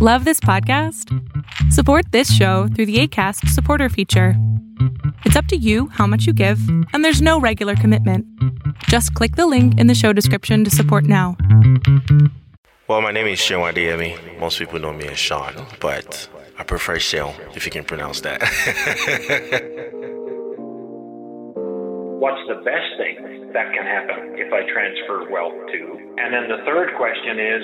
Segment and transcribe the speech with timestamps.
[0.00, 1.12] Love this podcast?
[1.72, 4.34] Support this show through the ACAST supporter feature.
[5.24, 6.60] It's up to you how much you give,
[6.92, 8.24] and there's no regular commitment.
[8.84, 11.36] Just click the link in the show description to support now.
[12.86, 14.38] Well, my name is Seun Adeyemi.
[14.38, 18.40] Most people know me as Sean, but I prefer Seun if you can pronounce that.
[22.18, 26.16] What's the best thing that can happen if I transfer wealth to?
[26.18, 27.62] And then the third question is,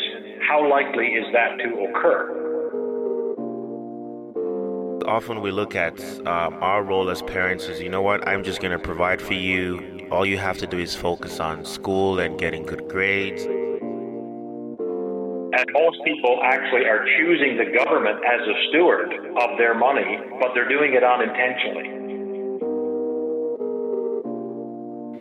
[0.48, 2.30] how likely is that to occur?
[5.08, 8.60] Often we look at um, our role as parents as, you know what, I'm just
[8.60, 10.06] going to provide for you.
[10.12, 13.42] All you have to do is focus on school and getting good grades.
[13.42, 14.70] And
[15.72, 20.68] most people actually are choosing the government as a steward of their money, but they're
[20.68, 22.03] doing it unintentionally.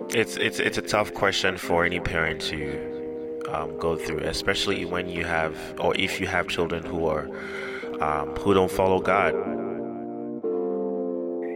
[0.09, 2.93] It's it's it's a tough question for any parent to
[3.49, 7.27] um, go through, especially when you have or if you have children who are
[8.01, 9.33] um, who don't follow God.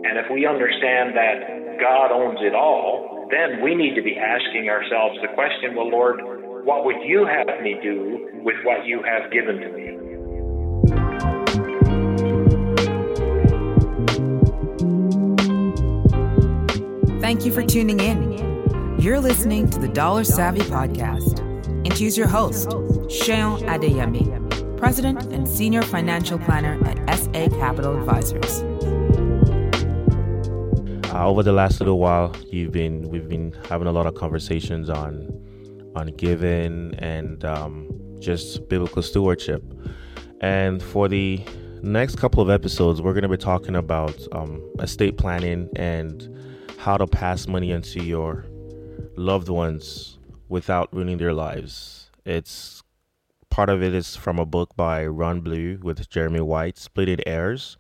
[0.08, 4.70] And if we understand that God owns it all, then we need to be asking
[4.70, 6.22] ourselves the question, well, Lord,
[6.66, 10.06] what would you have me do with what you have given to me?
[17.28, 18.97] Thank you for tuning in.
[19.02, 21.39] You're listening to the Dollar Savvy Podcast.
[21.67, 28.61] And here's your host, Seun Adeyemi, President and Senior Financial Planner at SA Capital Advisors.
[31.11, 34.89] Uh, over the last little while, you've been we've been having a lot of conversations
[34.89, 35.28] on
[35.98, 37.89] on giving and um,
[38.20, 39.61] just biblical stewardship.
[40.39, 41.44] And for the
[41.81, 46.36] next couple of episodes, we're going to be talking about um, estate planning and
[46.88, 48.45] how to pass money into your
[49.17, 52.09] loved ones without ruining their lives.
[52.23, 52.81] It's
[53.49, 57.75] part of it is from a book by Ron Blue with Jeremy White, Splitting Heirs.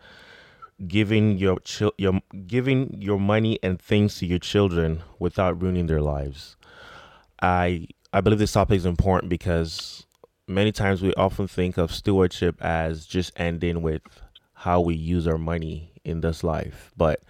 [0.85, 6.01] Giving your chil- your giving your money and things to your children without ruining their
[6.01, 6.57] lives.
[7.41, 10.05] I I believe this topic is important because
[10.49, 14.01] many times we often think of stewardship as just ending with
[14.51, 16.91] how we use our money in this life.
[16.97, 17.21] But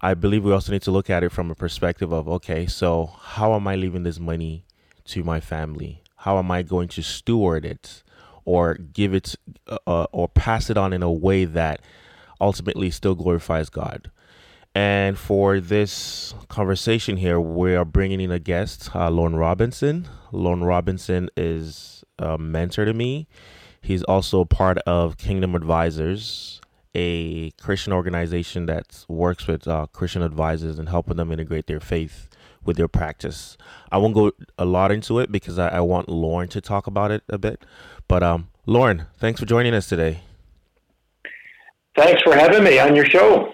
[0.00, 3.12] I believe we also need to look at it from a perspective of okay, so
[3.20, 4.64] how am I leaving this money
[5.06, 6.02] to my family?
[6.16, 8.02] How am I going to steward it
[8.44, 9.34] or give it
[9.86, 11.80] uh, or pass it on in a way that
[12.40, 14.10] ultimately still glorifies God?
[14.74, 20.08] And for this conversation here, we are bringing in a guest, uh, Lorne Robinson.
[20.32, 23.28] Lorne Robinson is a mentor to me.
[23.80, 26.60] He's also part of Kingdom Advisors,
[26.94, 32.28] a Christian organization that works with uh, Christian advisors and helping them integrate their faith
[32.64, 33.56] with their practice.
[33.90, 37.10] I won't go a lot into it because I, I want Lorne to talk about
[37.10, 37.64] it a bit.
[38.08, 40.20] But um, Lorne, thanks for joining us today.
[41.96, 43.52] Thanks for having me on your show.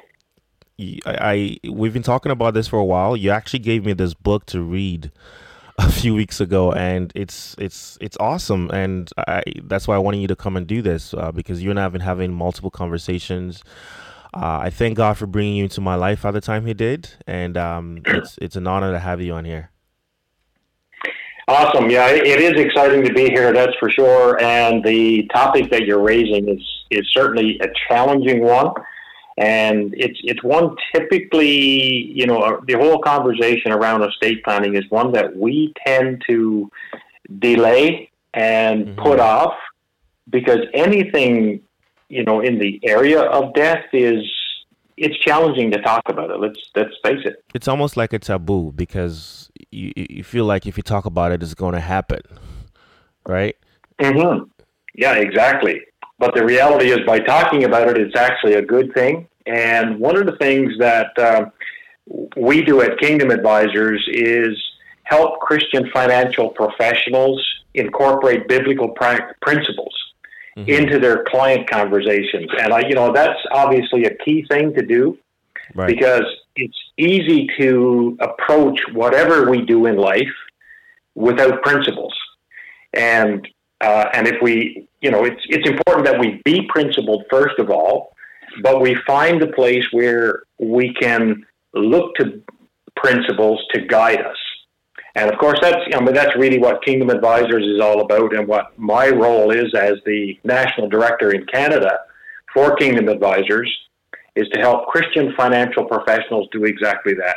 [0.79, 3.17] I, I we've been talking about this for a while.
[3.17, 5.13] You actually gave me this book to read
[5.81, 8.71] a few weeks ago, and it's it's it's awesome.
[8.71, 11.71] And I, that's why I wanted you to come and do this uh, because you
[11.71, 13.63] and I have been having multiple conversations.
[14.33, 17.11] Uh, I thank God for bringing you into my life at the time He did,
[17.27, 19.71] and um, it's it's an honor to have you on here.
[21.49, 21.91] Awesome.
[21.91, 23.53] Yeah, it is exciting to be here.
[23.53, 24.41] That's for sure.
[24.41, 28.73] And the topic that you're raising is is certainly a challenging one
[29.39, 35.13] and it's it's one typically you know the whole conversation around estate planning is one
[35.13, 36.71] that we tend to
[37.39, 39.03] delay and mm-hmm.
[39.03, 39.55] put off
[40.29, 41.61] because anything
[42.09, 44.23] you know in the area of death is
[44.97, 48.73] it's challenging to talk about it let's let's face it it's almost like a taboo
[48.73, 52.21] because you, you feel like if you talk about it it's going to happen
[53.27, 53.57] right
[53.99, 54.45] mm-hmm.
[54.95, 55.81] yeah exactly
[56.21, 60.17] but the reality is by talking about it it's actually a good thing and one
[60.17, 61.47] of the things that uh,
[62.37, 64.57] we do at Kingdom Advisors is
[65.05, 67.45] help Christian financial professionals
[67.75, 69.95] incorporate biblical principles
[70.57, 70.69] mm-hmm.
[70.69, 72.49] into their client conversations.
[72.61, 75.19] And I, you know, that's obviously a key thing to do
[75.75, 75.87] right.
[75.87, 76.25] because
[76.57, 80.35] it's easy to approach whatever we do in life
[81.15, 82.15] without principles.
[82.93, 83.47] And
[83.81, 87.71] uh, and if we, you know, it's it's important that we be principled first of
[87.71, 88.15] all,
[88.63, 92.43] but we find a place where we can look to
[92.97, 94.37] principles to guide us.
[95.15, 98.47] And of course, that's I mean, that's really what Kingdom Advisors is all about, and
[98.47, 102.01] what my role is as the national director in Canada
[102.53, 103.71] for Kingdom Advisors
[104.37, 107.37] is to help Christian financial professionals do exactly that.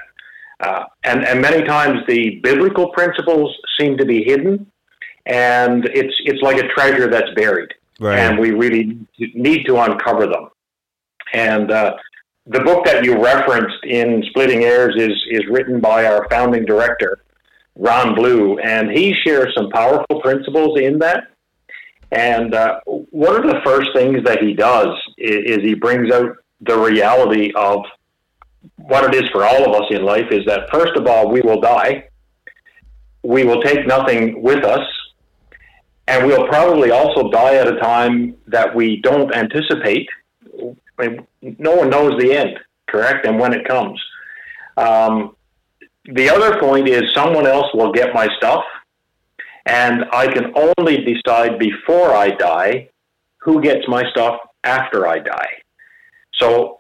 [0.60, 4.72] Uh, and, and many times the biblical principles seem to be hidden,
[5.26, 7.74] and it's it's like a treasure that's buried.
[8.00, 8.20] right.
[8.20, 8.98] and we really
[9.34, 10.50] need to uncover them.
[11.34, 11.96] And uh,
[12.46, 17.20] the book that you referenced in Splitting Heirs is is written by our founding director,
[17.76, 21.28] Ron Blue, and he shares some powerful principles in that.
[22.12, 26.36] And uh, one of the first things that he does is, is he brings out
[26.62, 27.84] the reality of
[28.76, 31.42] what it is for all of us in life is that first of all we
[31.42, 32.08] will die
[33.24, 34.86] we will take nothing with us
[36.08, 40.08] and we'll probably also die at a time that we don't anticipate.
[41.00, 44.02] I mean, no one knows the end correct and when it comes.
[44.78, 45.36] Um,
[46.06, 48.64] the other point is someone else will get my stuff
[49.66, 52.90] and i can only decide before i die
[53.38, 55.54] who gets my stuff after i die.
[56.40, 56.80] So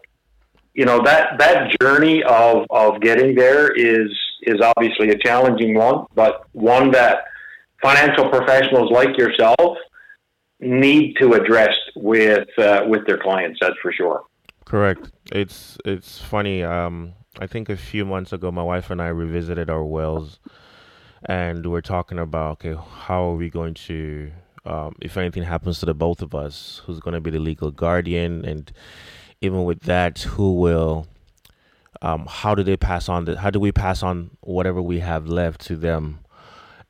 [0.73, 4.09] you know that that journey of of getting there is
[4.41, 7.25] is obviously a challenging one, but one that
[7.83, 9.77] financial professionals like yourself
[10.59, 13.59] need to address with uh, with their clients.
[13.61, 14.23] That's for sure.
[14.65, 15.11] Correct.
[15.31, 16.63] It's it's funny.
[16.63, 20.39] Um, I think a few months ago, my wife and I revisited our wills,
[21.25, 24.31] and we're talking about okay, how are we going to,
[24.65, 27.71] um, if anything happens to the both of us, who's going to be the legal
[27.71, 28.71] guardian, and
[29.41, 31.07] even with that, who will,
[32.01, 35.27] um, how do they pass on the, how do we pass on whatever we have
[35.27, 36.22] left to them?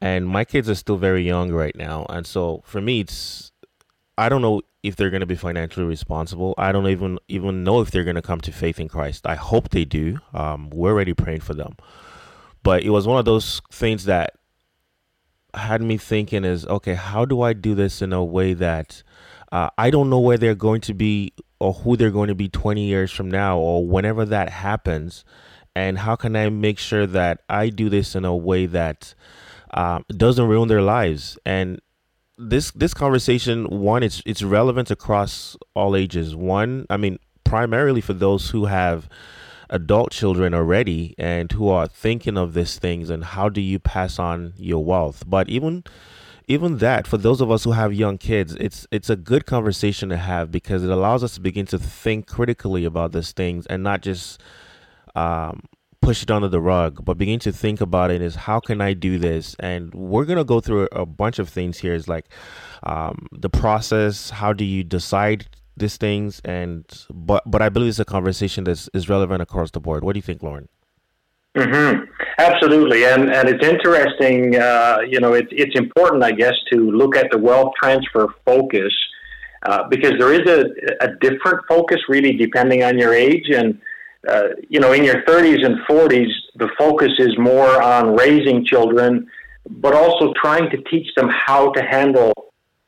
[0.04, 3.54] And my kids are still very young right now, and so for me, it's
[4.18, 6.54] I don't know if they're going to be financially responsible.
[6.58, 9.26] I don't even even know if they're going to come to faith in Christ.
[9.26, 10.20] I hope they do.
[10.34, 11.78] Um, we're already praying for them,
[12.64, 14.34] but it was one of those things that
[15.54, 19.04] had me thinking: is okay, how do I do this in a way that
[19.54, 22.50] uh, I don't know where they're going to be or who they're going to be
[22.50, 25.24] 20 years from now or whenever that happens.
[25.76, 29.14] And how can I make sure that I do this in a way that
[29.74, 31.38] um, doesn't ruin their lives?
[31.46, 31.82] And
[32.38, 36.36] this this conversation, one, it's it's relevant across all ages.
[36.36, 39.10] One, I mean, primarily for those who have
[39.70, 44.20] adult children already and who are thinking of these things and how do you pass
[44.20, 45.24] on your wealth.
[45.28, 45.84] But even
[46.48, 50.10] even that for those of us who have young kids it's it's a good conversation
[50.10, 53.82] to have because it allows us to begin to think critically about these things and
[53.82, 54.42] not just
[55.16, 55.62] um,
[56.04, 58.94] push it under the rug but begin to think about it is how can i
[58.94, 62.26] do this and we're going to go through a, bunch of things here is like
[62.84, 65.48] um, the process how do you decide
[65.78, 69.80] these things and but but i believe it's a conversation that is relevant across the
[69.80, 70.68] board what do you think lorne
[71.56, 72.06] Mm-hmm.
[72.40, 74.56] Absolutely, and and it's interesting.
[74.60, 78.92] Uh, you know, it's it's important, I guess, to look at the wealth transfer focus
[79.68, 80.66] uh, because there is a
[81.06, 83.52] a different focus, really, depending on your age.
[83.54, 83.80] And
[84.28, 89.28] uh, you know, in your 30s and 40s, the focus is more on raising children,
[89.70, 92.34] but also trying to teach them how to handle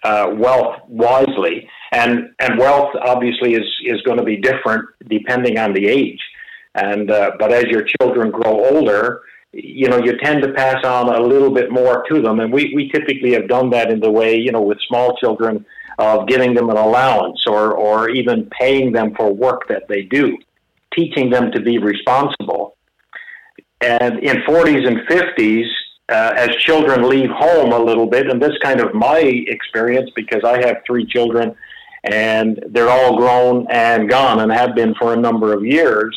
[0.03, 1.67] uh, wealth wisely.
[1.91, 6.21] And and wealth obviously is is going to be different depending on the age.
[6.75, 9.21] And uh, but as your children grow older,
[9.51, 12.73] you know you tend to pass on a little bit more to them, and we
[12.75, 15.65] we typically have done that in the way you know with small children
[15.97, 20.37] of giving them an allowance or or even paying them for work that they do,
[20.95, 22.77] teaching them to be responsible.
[23.81, 25.67] And in 40s and 50s,
[26.09, 30.43] uh, as children leave home a little bit, and this kind of my experience because
[30.43, 31.55] I have three children
[32.03, 36.15] and they're all grown and gone and have been for a number of years.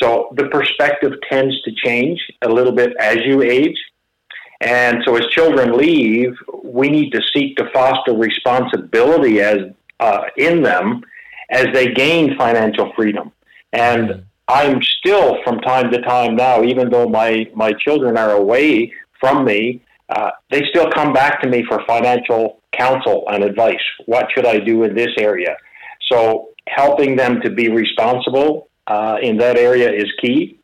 [0.00, 3.76] So the perspective tends to change a little bit as you age.
[4.60, 6.32] And so as children leave,
[6.62, 9.58] we need to seek to foster responsibility as
[10.00, 11.02] uh, in them
[11.50, 13.32] as they gain financial freedom.
[13.76, 14.20] And mm-hmm.
[14.48, 19.44] I'm still from time to time now, even though my, my children are away from
[19.44, 23.82] me, uh, they still come back to me for financial counsel and advice.
[24.06, 25.56] What should I do in this area?
[26.10, 30.58] So helping them to be responsible uh, in that area is key.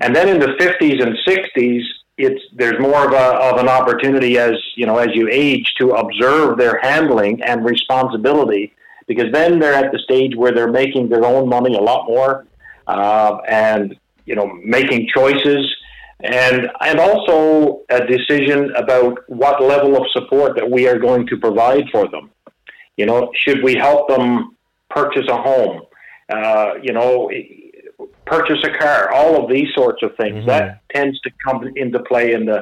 [0.00, 1.82] And then in the 50s and 60s,
[2.16, 5.92] it's there's more of, a, of an opportunity as you know as you age to
[5.92, 8.74] observe their handling and responsibility
[9.10, 12.46] because then they're at the stage where they're making their own money a lot more
[12.86, 15.64] uh, and you know making choices
[16.20, 21.36] and and also a decision about what level of support that we are going to
[21.36, 22.30] provide for them.
[22.96, 24.56] You know, should we help them
[24.90, 25.82] purchase a home?
[26.32, 27.28] Uh, you know,
[28.26, 30.36] purchase a car, all of these sorts of things.
[30.36, 30.46] Mm-hmm.
[30.46, 32.60] That tends to come into play in the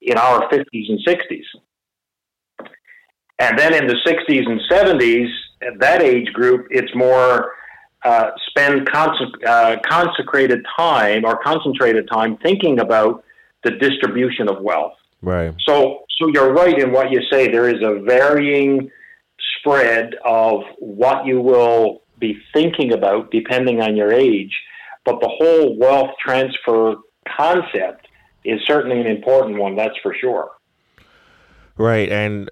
[0.00, 1.48] in our 50s and 60s.
[3.38, 5.28] And then in the 60s and 70s,
[5.66, 7.52] at that age group, it's more
[8.04, 13.24] uh, spend uh, consecrated time or concentrated time thinking about
[13.64, 14.92] the distribution of wealth.
[15.22, 15.54] Right.
[15.66, 17.50] So, so you're right in what you say.
[17.50, 18.90] There is a varying
[19.58, 24.52] spread of what you will be thinking about depending on your age,
[25.04, 26.96] but the whole wealth transfer
[27.36, 28.06] concept
[28.44, 30.50] is certainly an important one, that's for sure.
[31.76, 32.10] Right.
[32.10, 32.50] And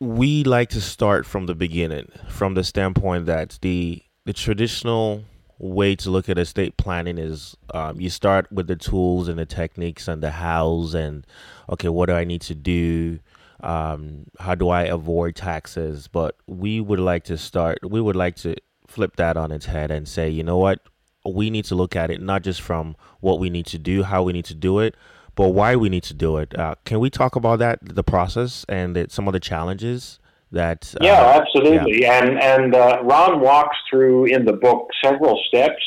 [0.00, 5.24] we like to start from the beginning, from the standpoint that the the traditional
[5.58, 9.46] way to look at estate planning is um, you start with the tools and the
[9.46, 11.26] techniques and the hows and
[11.68, 13.18] okay, what do I need to do?
[13.60, 16.06] Um, how do I avoid taxes?
[16.06, 17.78] But we would like to start.
[17.82, 18.54] We would like to
[18.86, 20.80] flip that on its head and say, you know what?
[21.24, 24.22] We need to look at it not just from what we need to do, how
[24.22, 24.94] we need to do it,
[25.38, 26.58] but why we need to do it.
[26.58, 30.18] Uh, can we talk about that, the process, and the, some of the challenges
[30.50, 30.92] that?
[31.00, 32.02] Uh, yeah, absolutely.
[32.02, 32.24] Yeah.
[32.24, 35.84] And and uh, Ron walks through in the book several steps.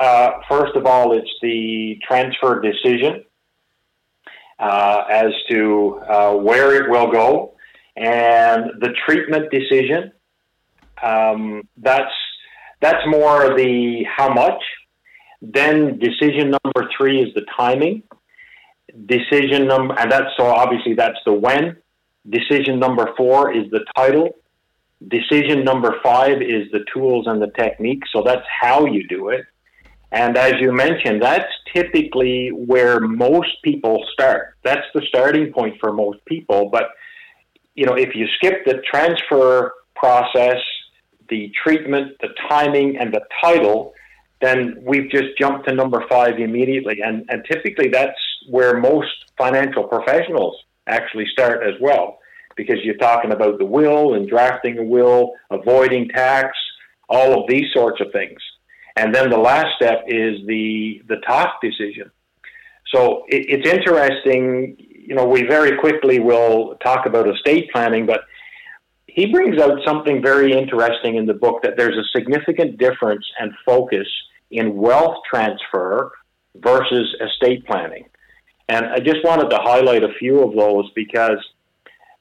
[0.00, 3.24] Uh, first of all, it's the transfer decision
[4.58, 7.54] uh, as to uh, where it will go,
[7.94, 10.10] and the treatment decision.
[11.00, 12.16] Um, that's
[12.80, 14.60] that's more the how much.
[15.40, 18.02] Then decision number three is the timing.
[19.06, 21.76] Decision number, and that's so obviously that's the when.
[22.28, 24.30] Decision number four is the title.
[25.06, 28.02] Decision number five is the tools and the technique.
[28.12, 29.44] So that's how you do it.
[30.10, 34.56] And as you mentioned, that's typically where most people start.
[34.64, 36.70] That's the starting point for most people.
[36.70, 36.90] But,
[37.74, 40.56] you know, if you skip the transfer process,
[41.28, 43.92] the treatment, the timing, and the title,
[44.40, 47.00] then we've just jumped to number five immediately.
[47.04, 48.18] And, and typically that's
[48.48, 52.18] where most financial professionals actually start as well,
[52.56, 56.56] because you're talking about the will and drafting a will, avoiding tax,
[57.08, 58.38] all of these sorts of things.
[58.96, 62.10] And then the last step is the, the talk decision.
[62.94, 68.20] So it, it's interesting, you know, we very quickly will talk about estate planning, but
[69.06, 73.52] he brings out something very interesting in the book that there's a significant difference and
[73.66, 74.06] focus
[74.50, 76.12] in wealth transfer
[76.56, 78.04] versus estate planning.
[78.68, 81.38] And I just wanted to highlight a few of those because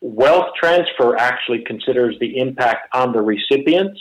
[0.01, 3.99] wealth transfer actually considers the impact on the recipients,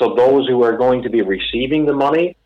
[0.00, 2.36] so those who are going to be receiving the money,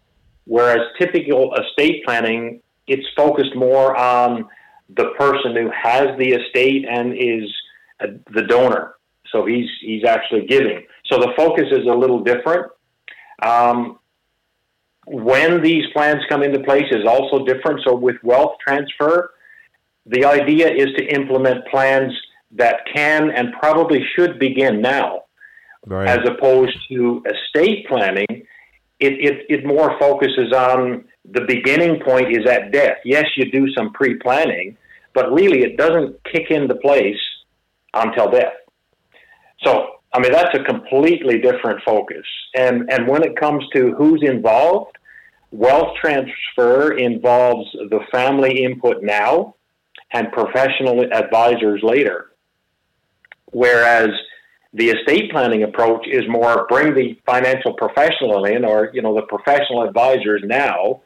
[0.45, 4.49] whereas typical estate planning, it's focused more on
[4.95, 7.51] the person who has the estate and is
[8.01, 8.95] a, the donor.
[9.33, 10.87] So he's he's actually giving.
[11.07, 12.71] So the focus is a little different.
[13.43, 13.99] Um,
[15.07, 17.81] when these plans come into place is also different.
[17.87, 19.31] So with wealth transfer,
[20.05, 22.13] the idea is to implement plans
[22.53, 25.23] that can and probably should begin now,
[25.87, 26.09] right.
[26.09, 28.27] as opposed to estate planning.
[28.99, 32.99] It, it, it more focuses on the beginning point is at death.
[33.05, 34.77] Yes, you do some pre planning,
[35.15, 37.19] but really it doesn't kick into place
[37.95, 38.55] until death.
[39.65, 42.25] So, I mean, that's a completely different focus.
[42.55, 44.97] And, and when it comes to who's involved,
[45.51, 49.55] wealth transfer involves the family input now
[50.13, 52.33] and professional advisors later.
[53.53, 54.09] Whereas
[54.73, 59.23] the estate planning approach is more bring the financial professional in or, you know, the
[59.23, 61.03] professional advisors now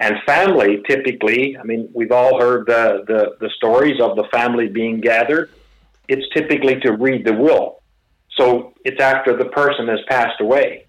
[0.00, 4.66] and family typically, I mean, we've all heard the, the, the stories of the family
[4.66, 5.50] being gathered.
[6.08, 7.79] It's typically to read the will.
[8.38, 10.86] So it's after the person has passed away.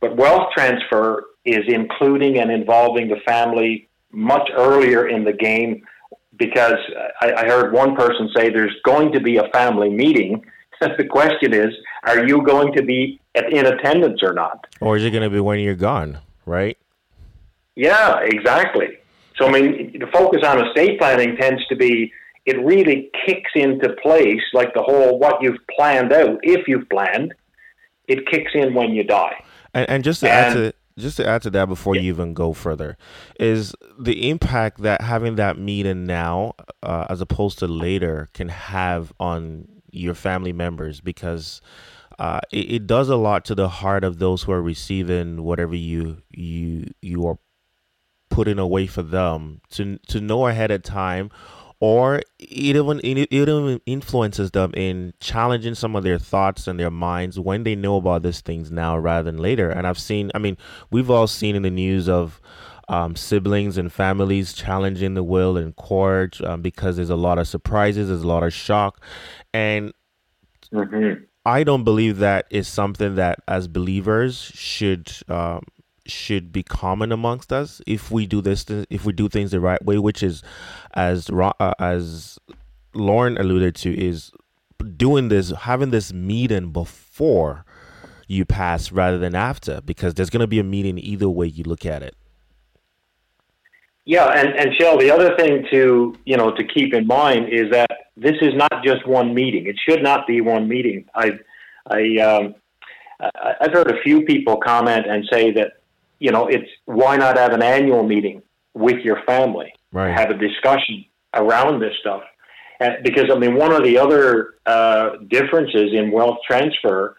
[0.00, 5.82] But wealth transfer is including and involving the family much earlier in the game
[6.36, 6.78] because
[7.20, 10.44] I, I heard one person say there's going to be a family meeting.
[10.80, 11.72] the question is,
[12.04, 14.66] are you going to be in attendance or not?
[14.80, 16.76] Or is it going to be when you're gone, right?
[17.76, 18.98] Yeah, exactly.
[19.36, 22.12] So, I mean, the focus on estate planning tends to be
[22.44, 27.34] it really kicks into place, like the whole what you've planned out, if you've planned,
[28.08, 29.42] it kicks in when you die.
[29.74, 32.02] And, and just to and, add to just to add to that before yeah.
[32.02, 32.96] you even go further,
[33.38, 39.12] is the impact that having that meeting now, uh, as opposed to later, can have
[39.18, 41.60] on your family members because
[42.18, 45.74] uh, it, it, does a lot to the heart of those who are receiving whatever
[45.74, 47.38] you you you are
[48.30, 51.30] putting away for them to to know ahead of time
[51.82, 56.92] or it even it even influences them in challenging some of their thoughts and their
[56.92, 59.68] minds when they know about these things now rather than later.
[59.68, 60.56] And I've seen, I mean,
[60.92, 62.40] we've all seen in the news of
[62.88, 67.48] um, siblings and families challenging the will in court um, because there's a lot of
[67.48, 69.02] surprises, there's a lot of shock,
[69.52, 69.92] and
[70.72, 71.24] mm-hmm.
[71.44, 75.64] I don't believe that is something that as believers should um,
[76.06, 79.84] should be common amongst us if we do this if we do things the right
[79.84, 80.42] way which is
[80.94, 82.38] as uh, as
[82.94, 84.32] lorne alluded to is
[84.82, 87.64] doing this, having this meeting before
[88.26, 91.64] you pass rather than after, because there's going to be a meeting either way you
[91.64, 92.16] look at it.
[94.04, 97.70] Yeah, and and Seun, the other thing to you know to keep in mind is
[97.70, 99.66] that this is not just one meeting.
[99.68, 101.04] It should not be one meeting.
[101.14, 101.38] I
[101.88, 102.54] I um,
[103.20, 105.74] I've heard a few people comment and say that
[106.22, 108.42] you know it's why not have an annual meeting
[108.74, 110.18] with your family, right.
[110.18, 112.22] have a discussion around this stuff.
[112.80, 117.16] And because I mean, one of the other uh, differences in wealth transfer,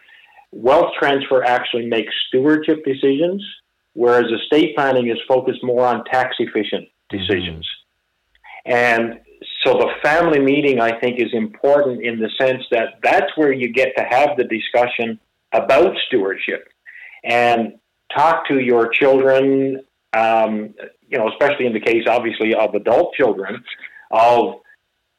[0.52, 3.44] wealth transfer actually makes stewardship decisions
[3.94, 7.68] whereas estate planning is focused more on tax efficient decisions.
[8.68, 8.74] Mm-hmm.
[8.74, 9.20] And
[9.66, 13.72] so the family meeting, I think, is important in the sense that that's where you
[13.72, 15.20] get to have the discussion
[15.54, 16.68] about stewardship
[17.24, 17.74] and
[18.16, 19.82] talk to your children,
[20.14, 20.74] um,
[21.08, 23.64] you know, especially in the case, obviously, of adult children,
[24.12, 24.56] of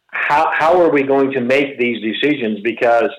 [0.06, 2.60] how, how are we going to make these decisions?
[2.62, 3.10] Because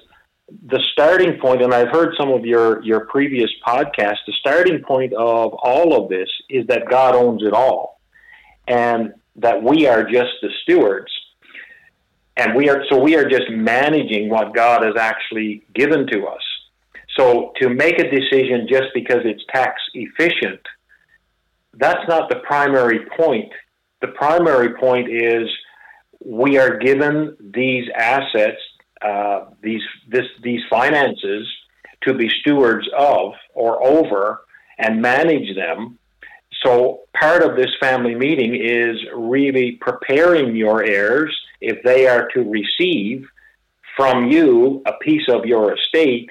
[0.68, 5.14] the starting point, and I've heard some of your, your previous podcasts, the starting point
[5.14, 8.00] of all of this is that God owns it all
[8.68, 11.12] and that we are just the stewards.
[12.38, 16.42] And we are, so we are just managing what God has actually given to us.
[17.18, 20.62] So to make a decision just because it's tax efficient,
[21.74, 23.52] that's not the primary point.
[24.02, 25.50] The primary point is
[26.24, 28.58] we are given these assets
[29.02, 31.48] uh, these this these finances
[32.04, 34.42] to be stewards of or over
[34.78, 36.00] and manage them.
[36.64, 42.42] So part of this family meeting is really preparing your heirs if they are to
[42.42, 43.28] receive
[43.96, 46.30] from you a piece of your estate.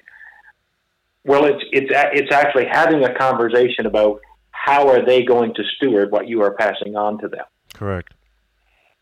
[1.24, 6.10] Well, it's it's it's actually having a conversation about how are they going to steward
[6.10, 7.44] what you are passing on to them.
[7.74, 8.14] Correct.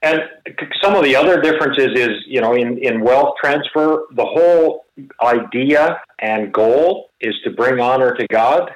[0.02, 0.20] And
[0.82, 4.84] some of the other differences is, you know, in, in wealth transfer, the whole
[5.22, 8.68] idea and goal is to bring honor to God,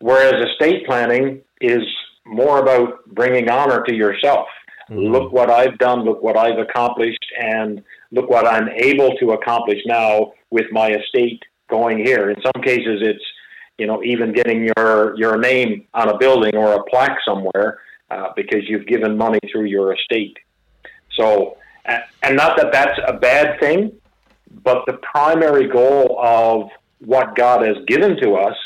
[0.00, 1.84] whereas estate planning is
[2.24, 4.48] more about bringing honor to yourself.
[4.90, 5.12] Mm-hmm.
[5.12, 9.78] Look what I've done, look what I've accomplished, and look what I'm able to accomplish
[9.86, 12.30] now with my estate going here.
[12.30, 13.24] In some cases, it's,
[13.78, 18.28] you know, even getting your, your name on a building or a plaque somewhere uh,
[18.34, 20.36] because you've given money through your estate.
[21.18, 21.56] So,
[22.22, 23.92] and not that that's a bad thing,
[24.62, 26.68] but the primary goal of
[27.00, 28.56] what God has given to us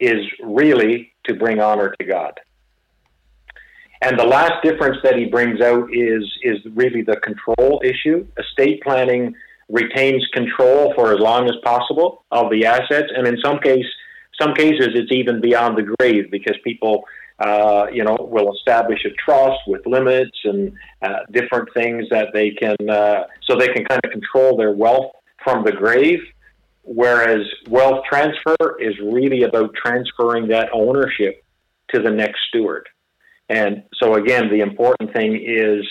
[0.00, 2.38] is really to bring honor to God.
[4.00, 8.26] And the last difference that he brings out is is really the control issue.
[8.36, 9.34] Estate planning
[9.72, 13.86] retains control for as long as possible of the assets, and in some case,
[14.40, 17.04] some cases it's even beyond the grave because people
[17.42, 22.50] uh, you know, will establish a trust with limits and uh, different things that they
[22.50, 25.10] can, uh, so they can kind of control their wealth
[25.42, 26.20] from the grave.
[26.84, 31.44] Whereas wealth transfer is really about transferring that ownership
[31.92, 32.88] to the next steward.
[33.48, 35.84] And so, again, the important thing is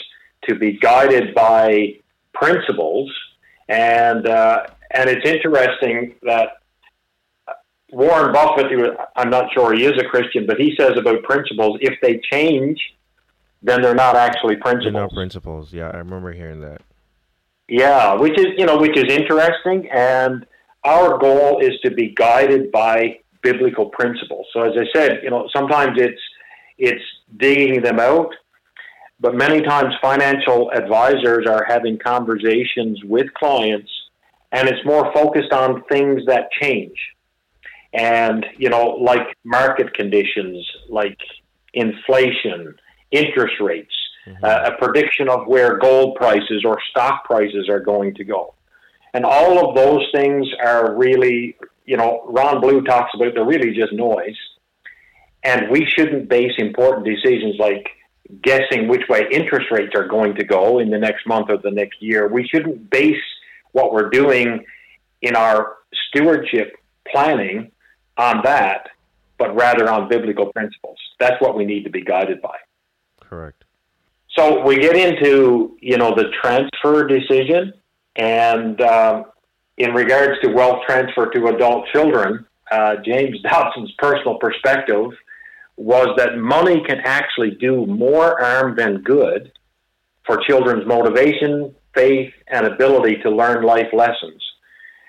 [0.48, 1.96] to be guided by
[2.34, 3.12] principles.
[3.72, 6.50] And, uh, and it's interesting that
[7.92, 8.68] Warren Buffett,
[9.16, 12.80] I'm not sure he is a Christian, but he says about principles, if they change,
[13.62, 14.94] then they're not actually principles.
[14.94, 15.74] They're not principles.
[15.74, 16.82] Yeah, I remember hearing that.
[17.68, 20.46] Yeah, which is you know which is interesting, and
[20.84, 24.48] our goal is to be guided by biblical principles.
[24.52, 26.22] So as I said, you know sometimes it's
[26.78, 27.04] it's
[27.38, 28.34] digging them out,
[29.22, 33.90] but many times financial advisors are having conversations with clients,
[34.52, 36.98] and it's more focused on things that change.
[37.94, 41.18] And you know like market conditions like
[41.74, 42.76] inflation
[43.12, 43.94] interest rates
[44.26, 44.44] mm-hmm.
[44.44, 48.54] uh, a prediction of where gold prices or stock prices are going to go.
[49.14, 53.74] And all of those things are really you know ron blue talks about they're really
[53.74, 54.38] just noise.
[55.44, 57.90] And we shouldn't base important decisions like
[58.42, 61.72] guessing which way interest rates are going to go in the next month or the
[61.72, 63.22] next year we shouldn't base
[63.72, 64.66] what we're doing
[65.22, 66.76] in our stewardship
[67.08, 67.72] planning
[68.18, 68.90] on that,
[69.38, 70.98] but rather on biblical principles.
[71.20, 72.56] That's what we need to be guided by.
[73.20, 73.64] Correct.
[74.38, 77.74] So we get into you know the transfer decision,
[78.16, 79.26] and um,
[79.78, 85.12] in regards to wealth transfer to adult children, uh, James Dobson's personal perspective
[85.82, 89.52] was that money can actually do more harm than good
[90.26, 94.42] for children's motivation, faith, and ability to learn life lessons.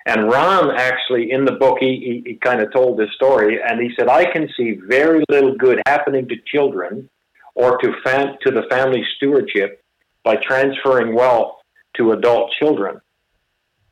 [0.07, 3.81] And Ron actually, in the book, he, he, he kind of told this story, and
[3.81, 7.09] he said, I can see very little good happening to children
[7.55, 9.83] or to, fam- to the family stewardship
[10.25, 11.55] by transferring wealth
[11.97, 13.01] to adult children.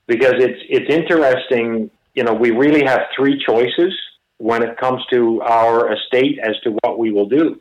[0.07, 1.91] because it's it's interesting.
[2.15, 3.93] You know, we really have three choices
[4.41, 7.61] when it comes to our estate as to what we will do,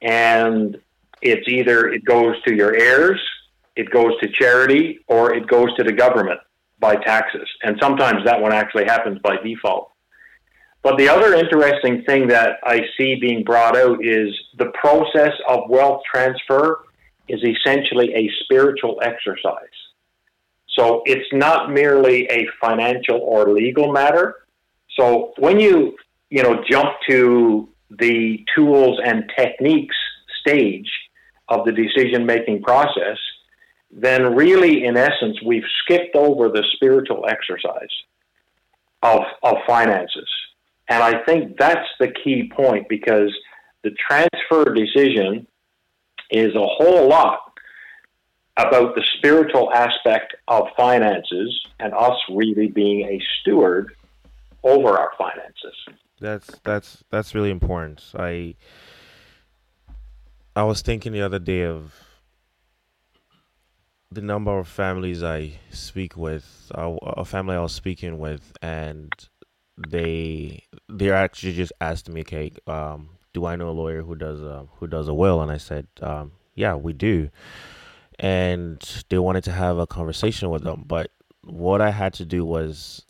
[0.00, 0.78] and
[1.20, 3.20] it's either it goes to your heirs,
[3.74, 6.38] it goes to charity, or it goes to the government
[6.78, 7.48] by taxes.
[7.64, 9.90] And sometimes that one actually happens by default.
[10.82, 15.68] But the other interesting thing that I see being brought out is the process of
[15.68, 16.84] wealth transfer
[17.28, 19.76] is essentially a spiritual exercise.
[20.78, 24.36] So it's not merely a financial or legal matter.
[24.98, 25.96] So when you,
[26.30, 29.96] you know, jump to the tools and techniques
[30.40, 30.90] stage
[31.48, 33.18] of the decision making process,
[33.90, 37.90] then really, in essence, we've skipped over the spiritual exercise
[39.02, 40.28] of, of finances.
[40.88, 43.32] And I think that's the key point because
[43.82, 45.46] the transfer decision
[46.30, 47.40] is a whole lot
[48.56, 53.94] about the spiritual aspect of finances and us really being a steward
[54.62, 55.74] over our finances.
[56.20, 58.02] That's that's that's really important.
[58.14, 58.54] I
[60.54, 61.94] I was thinking the other day of
[64.12, 69.12] the number of families I speak with, a family I was speaking with, and
[69.88, 74.42] they they actually just asked me, "Okay, um, do I know a lawyer who does
[74.42, 77.30] a who does a will?" And I said, um, "Yeah, we do."
[78.18, 81.10] And they wanted to have a conversation with them, but
[81.42, 83.06] what I had to do was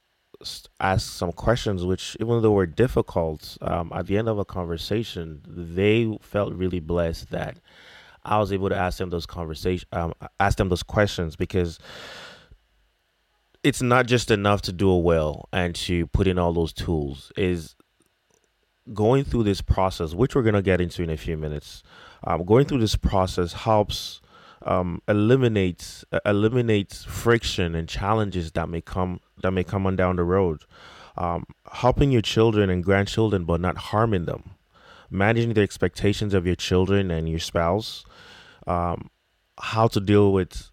[0.80, 5.42] ask some questions, which even though were difficult, um, at the end of a conversation,
[5.46, 7.58] they felt really blessed that
[8.24, 11.78] I was able to ask them those conversation, um, ask them those questions because
[13.62, 17.32] it's not just enough to do a will and to put in all those tools.
[17.36, 17.76] Is
[18.92, 21.82] going through this process, which we're gonna get into in a few minutes.
[22.24, 24.20] Um, going through this process helps
[24.62, 30.16] um, eliminates uh, eliminates friction and challenges that may come that may come on down
[30.16, 30.62] the road.
[31.16, 34.50] Um, helping your children and grandchildren, but not harming them.
[35.10, 38.04] Managing the expectations of your children and your spouse,
[38.66, 39.10] um,
[39.58, 40.70] how to deal with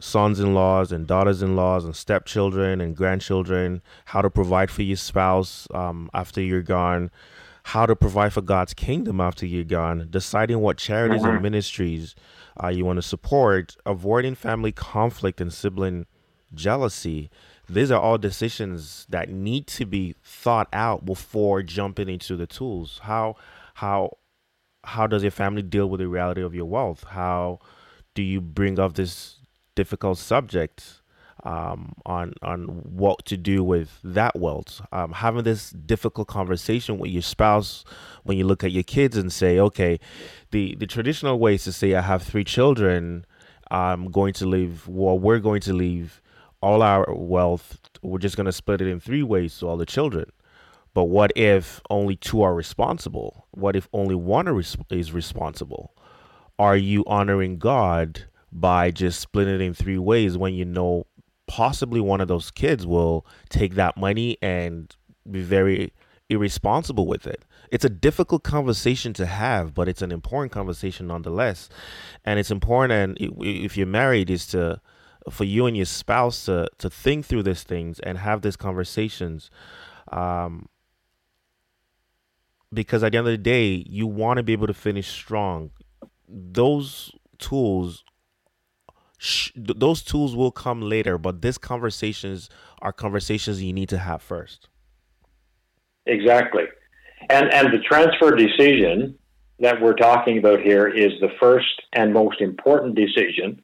[0.00, 6.40] sons-in-laws and daughters-in-laws and stepchildren and grandchildren, how to provide for your spouse um, after
[6.40, 7.10] you're gone,
[7.68, 11.32] how to provide for God's kingdom after you're gone, deciding what charities mm-hmm.
[11.32, 12.14] and ministries
[12.62, 16.06] uh, you want to support, avoiding family conflict and sibling
[16.54, 17.28] jealousy,
[17.68, 23.00] these are all decisions that need to be thought out before jumping into the tools.
[23.02, 23.36] How
[23.74, 24.16] how
[24.84, 27.04] how does your family deal with the reality of your wealth?
[27.04, 27.58] How
[28.14, 29.40] do you bring up this
[29.74, 31.02] difficult subject
[31.44, 34.80] um, on on what to do with that wealth?
[34.92, 37.84] Um, having this difficult conversation with your spouse
[38.24, 39.98] when you look at your kids and say, okay,
[40.50, 43.24] the the traditional way is to say I have three children.
[43.70, 44.88] I'm going to leave.
[44.88, 46.22] Well, we're going to leave
[46.60, 49.86] all our wealth, we're just going to split it in three ways to all the
[49.86, 50.30] children.
[50.94, 53.46] But what if only two are responsible?
[53.52, 54.48] What if only one
[54.90, 55.94] is responsible?
[56.58, 61.06] Are you honoring God by just splitting it in three ways when you know
[61.48, 64.94] possibly one of those kids will take that money and
[65.28, 65.92] be very
[66.28, 67.44] irresponsible with it?
[67.72, 71.68] It's a difficult conversation to have, but it's an important conversation nonetheless.
[72.24, 74.80] And it's important, and if you're married, is to
[75.30, 79.50] for you and your spouse to to think through these things and have these conversations
[80.12, 80.68] um,
[82.72, 85.70] because at the end of the day you want to be able to finish strong
[86.28, 88.04] those tools
[89.18, 92.48] sh- those tools will come later but these conversations
[92.80, 94.68] are conversations you need to have first
[96.06, 96.64] exactly
[97.28, 99.18] and and the transfer decision
[99.60, 103.62] that we're talking about here is the first and most important decision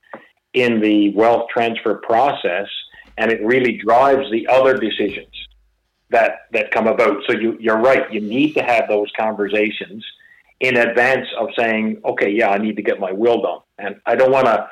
[0.53, 2.67] in the wealth transfer process,
[3.19, 5.33] and it really drives the other decisions
[6.11, 7.23] that that come about.
[7.29, 8.13] So you, you're right.
[8.13, 10.05] You need to have those conversations
[10.61, 14.17] in advance of saying, okay, yeah, I need to get my will done, and I
[14.17, 14.69] don't want to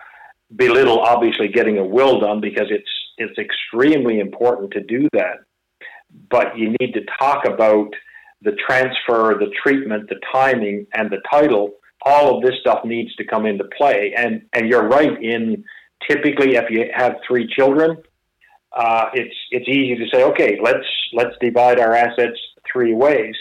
[0.56, 5.40] belittle obviously getting a will done because it's it's extremely important to do that.
[6.30, 7.88] But you need to talk about
[8.42, 11.72] the transfer, the treatment, the timing, and the title
[12.04, 14.14] all of this stuff needs to come into play.
[14.16, 15.64] And and you're right in
[16.08, 17.96] typically if you have three children,
[18.72, 22.38] uh, it's it's easy to say, okay, let's let's divide our assets
[22.70, 23.34] three ways.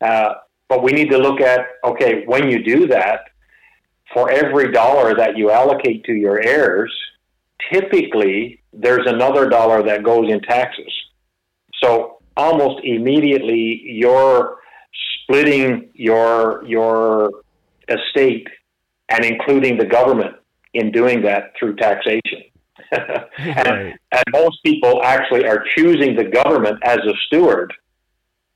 [0.00, 0.34] Uh,
[0.68, 3.20] but we need to look at okay, when you do that,
[4.12, 6.92] for every dollar that you allocate to your heirs,
[7.72, 10.92] typically there's another dollar that goes in taxes.
[11.82, 14.58] So almost immediately you're
[15.22, 17.42] splitting your your
[17.88, 18.46] estate
[19.10, 20.36] and including the government
[20.74, 22.42] in doing that through taxation.
[22.92, 23.96] and, right.
[24.12, 27.72] and most people actually are choosing the government as a steward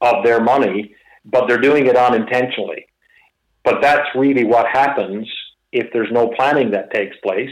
[0.01, 2.87] of their money, but they're doing it unintentionally.
[3.65, 5.29] But that's really what happens
[5.73, 7.51] if there's no planning that takes place.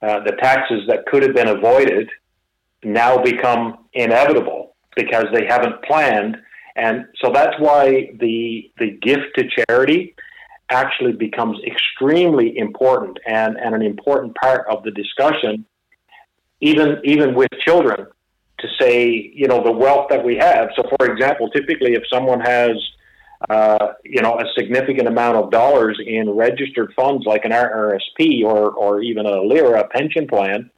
[0.00, 2.10] Uh, the taxes that could have been avoided
[2.82, 6.36] now become inevitable because they haven't planned.
[6.74, 10.14] And so that's why the the gift to charity
[10.70, 15.66] actually becomes extremely important and, and an important part of the discussion,
[16.60, 18.06] even even with children,
[18.58, 20.70] to say, you know, the wealth that we have.
[20.74, 22.72] So for example, typically if someone has
[23.50, 28.70] uh, you know, a significant amount of dollars in registered funds like an RRSP or,
[28.70, 30.70] or even a LIRA pension plan,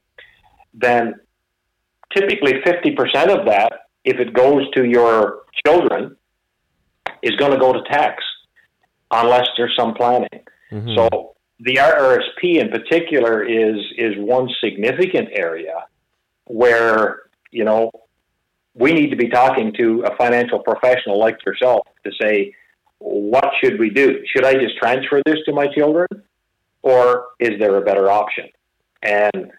[0.73, 1.15] then
[2.15, 2.95] typically 50%
[3.29, 3.73] of that,
[4.05, 6.17] if it goes to your children,
[7.23, 8.23] is going to go to tax
[9.11, 10.29] unless there's some planning.
[10.71, 10.95] Mm-hmm.
[10.97, 15.87] So the RRSP in particular is is one significant area
[16.47, 17.91] where you know
[18.75, 22.55] we need to be talking to a financial professional like yourself to say
[22.99, 24.23] what should we do?
[24.27, 26.07] Should I just transfer this to my children,
[26.83, 28.49] or is there a better option?
[29.03, 29.53] And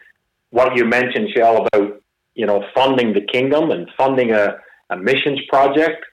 [0.50, 2.02] what you mentioned, Seun, about
[2.34, 4.58] you know funding the kingdom and funding a,
[4.90, 6.04] a missions project.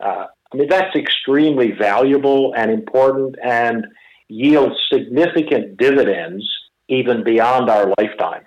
[0.00, 3.86] Uh, I mean, that's extremely valuable and important and
[4.28, 6.44] yields significant dividends
[6.88, 8.44] even beyond our lifetime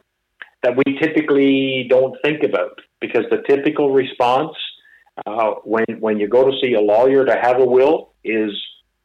[0.62, 4.55] that we typically don't think about because the typical response
[5.25, 8.51] uh, when, when you go to see a lawyer to have a will is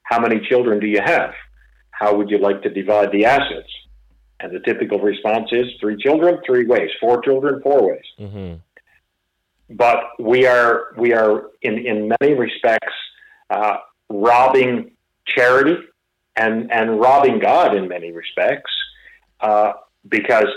[0.03, 1.33] how many children do you have?
[1.91, 3.69] How would you like to divide the assets?
[4.41, 8.05] And the typical response is three children, three ways, four children, four ways.
[8.19, 8.55] Mm-hmm
[9.71, 12.93] but we are we are in in many respects
[13.51, 13.77] uh,
[14.09, 14.91] robbing
[15.27, 15.77] charity
[16.37, 18.71] and and robbing God in many respects
[19.41, 19.73] uh,
[20.09, 20.49] because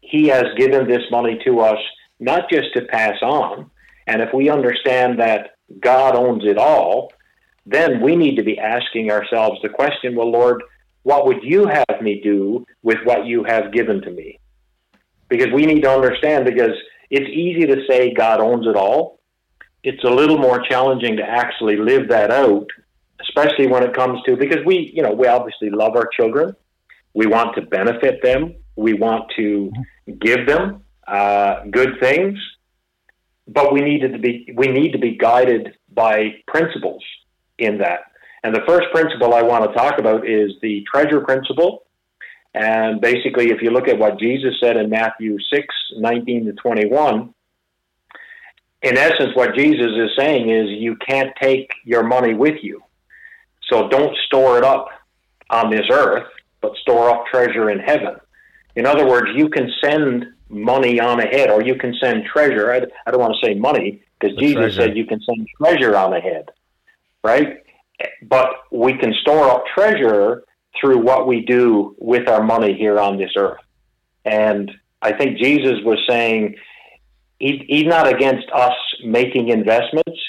[0.00, 1.78] He has given this money to us
[2.20, 3.70] not just to pass on,
[4.06, 7.12] and if we understand that God owns it all,
[7.66, 10.62] then we need to be asking ourselves the question: Well, Lord,
[11.02, 14.38] what would you have me do with what you have given to me?
[15.28, 16.72] Because we need to understand because
[17.10, 19.20] it's easy to say God owns it all.
[19.82, 22.66] It's a little more challenging to actually live that out,
[23.20, 26.54] especially when it comes to because we, you know, we obviously love our children.
[27.14, 28.54] We want to benefit them.
[28.76, 29.70] We want to
[30.20, 32.38] give them uh, good things,
[33.46, 37.02] but we need to be we need to be guided by principles
[37.58, 38.00] in that.
[38.44, 41.86] And the first principle I want to talk about is the treasure principle,
[42.54, 45.66] and basically, if you look at what Jesus said in Matthew 6
[45.96, 47.34] 19 to 21,
[48.82, 52.82] in essence, what Jesus is saying is you can't take your money with you.
[53.70, 54.88] So don't store it up
[55.50, 56.26] on this earth,
[56.60, 58.16] but store up treasure in heaven.
[58.76, 62.72] In other words, you can send money on ahead, or you can send treasure.
[62.72, 64.82] I, I don't want to say money, because Jesus treasure.
[64.82, 66.50] said you can send treasure on ahead,
[67.22, 67.58] right?
[68.22, 70.44] But we can store up treasure
[70.80, 73.60] through what we do with our money here on this earth.
[74.24, 74.70] And
[75.02, 76.56] I think Jesus was saying
[77.38, 80.20] he, he's not against us making investments,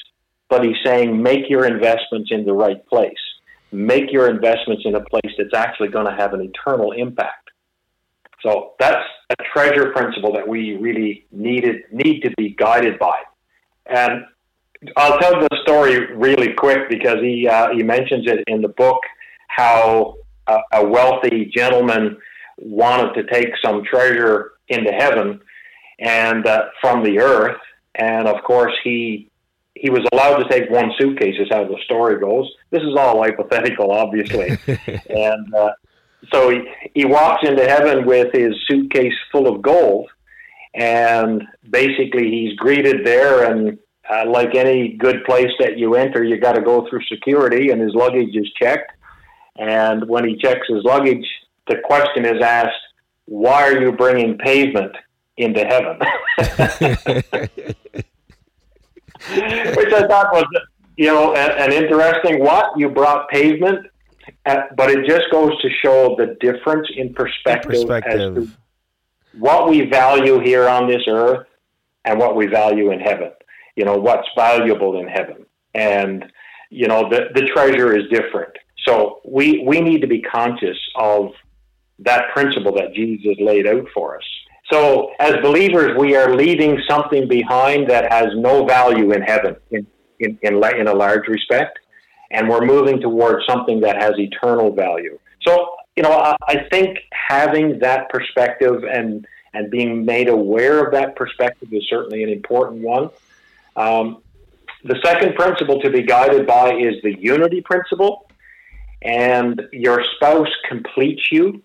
[0.50, 3.14] but he's saying make your investments in the right place.
[3.72, 7.49] Make your investments in a place that's actually going to have an eternal impact.
[8.42, 13.16] So that's a treasure principle that we really needed need to be guided by.
[13.86, 14.26] And
[14.96, 19.00] I'll tell the story really quick because he uh, he mentions it in the book
[19.48, 20.16] how
[20.48, 22.18] a, a wealthy gentleman
[22.58, 25.42] wanted to take some treasure into heaven
[26.00, 27.60] and uh, from the earth,
[27.96, 29.30] and of course he
[29.76, 32.50] he was allowed to take one suitcase, is how the story goes.
[32.70, 34.58] This is all hypothetical, obviously,
[35.10, 35.72] and uh,
[36.32, 36.62] so he
[36.94, 40.10] he walks into heaven with his suitcase full of gold,
[40.74, 43.78] and basically he's greeted there and.
[44.12, 47.80] Uh, like any good place that you enter, you got to go through security, and
[47.80, 48.92] his luggage is checked
[49.60, 51.26] and when he checks his luggage,
[51.68, 52.72] the question is asked,
[53.26, 54.96] why are you bringing pavement
[55.36, 56.00] into heaven?
[59.76, 60.46] Which I thought was,
[60.96, 62.72] you know, an, interesting what?
[62.78, 63.86] You brought pavement,
[64.50, 68.38] Uh, but it just goes to show the difference in perspective, perspective.
[68.38, 68.52] as to
[69.38, 71.46] what we value here on this earth
[72.06, 73.32] and what we value in heaven.
[73.76, 75.46] You know, what's valuable in heaven.
[75.76, 76.26] And,
[76.72, 78.54] you know, the, the treasure is different.
[78.88, 81.32] So we, we need to be conscious of
[82.00, 84.24] that principle that Jesus laid out for us.
[84.72, 89.86] So as believers, we are leaving something behind that has no value in heaven in,
[90.20, 91.79] in, in, in a large respect.
[92.32, 95.18] And we're moving towards something that has eternal value.
[95.42, 100.92] So, you know, I, I think having that perspective and, and being made aware of
[100.94, 103.10] that perspective is certainly an important one.
[103.76, 104.22] Um,
[104.84, 108.30] the second principle to be guided by is the unity principle,
[109.02, 111.64] and your spouse completes you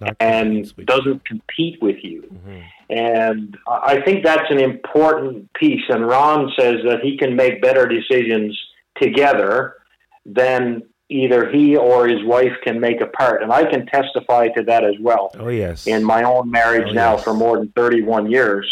[0.00, 2.22] Not and doesn't compete with you.
[2.22, 2.62] Mhm.
[2.88, 5.82] And I think that's an important piece.
[5.88, 8.58] And Ron says that he can make better decisions
[9.00, 9.76] together
[10.26, 13.42] than either he or his wife can make a part.
[13.42, 15.30] And I can testify to that as well.
[15.38, 15.86] Oh yes.
[15.86, 17.24] In my own marriage Oh, now yes.
[17.24, 18.70] for more than 31 years,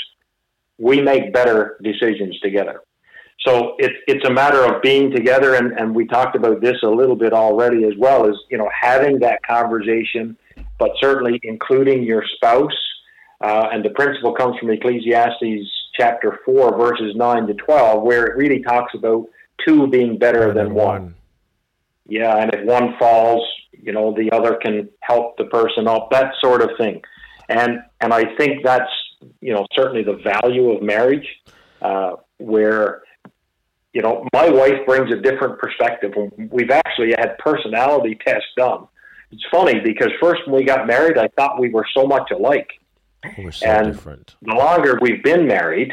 [0.79, 2.81] we make better decisions together.
[3.47, 6.89] So it's it's a matter of being together, and, and we talked about this a
[6.89, 10.37] little bit already as well as you know having that conversation,
[10.79, 12.73] but certainly including your spouse.
[13.41, 18.37] Uh, and the principle comes from Ecclesiastes chapter four, verses nine to twelve, where it
[18.37, 19.27] really talks about
[19.67, 21.15] two being better, Better than, one.
[22.07, 26.33] Yeah, and if one falls, you know, the other can help the person up, that
[26.43, 27.03] sort of thing.
[27.49, 28.91] And and I think that's
[29.41, 31.27] you know certainly the value of marriage,
[31.83, 33.03] uh, where
[33.93, 36.13] you know my wife brings a different perspective.
[36.51, 38.87] We've actually had personality tests done.
[39.31, 42.71] It's funny because first when we got married, I thought we were so much alike.
[43.39, 44.37] We're so And- different.
[44.43, 45.91] The longer we've been married,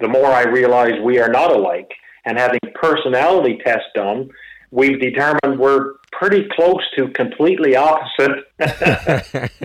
[0.00, 1.90] the more I realize we are not alike.
[2.24, 4.30] And having personality tests done,
[4.70, 8.44] we've determined we're pretty close to completely opposite.